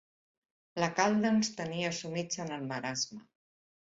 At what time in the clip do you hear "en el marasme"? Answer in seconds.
2.47-3.21